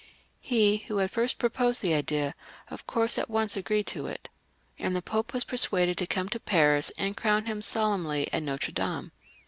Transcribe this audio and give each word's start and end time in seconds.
He, 0.39 0.77
who 0.87 0.97
had 0.97 1.11
first 1.11 1.37
proposed 1.37 1.83
the 1.83 1.93
idea, 1.93 2.33
of 2.71 2.87
course 2.87 3.19
at 3.19 3.29
once 3.29 3.55
agreed 3.55 3.85
to 3.93 4.07
it, 4.07 4.29
and 4.79 4.95
the 4.95 5.01
Pope 5.03 5.31
was 5.31 5.43
persuaded 5.43 5.95
to 5.99 6.07
come 6.07 6.27
to 6.29 6.39
Paris 6.39 6.91
and 6.97 7.15
crown 7.15 7.45
him 7.45 7.61
solemnly 7.61 8.27
at 8.33 8.41
N6tre 8.41 8.73
Dame. 8.73 9.11